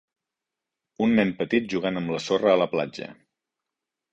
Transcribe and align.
Un 1.07 1.13
nen 1.19 1.33
petit 1.41 1.69
jugant 1.73 2.01
amb 2.01 2.15
la 2.17 2.23
sorra 2.29 2.55
a 2.55 2.59
la 2.63 2.69
platja. 2.73 3.11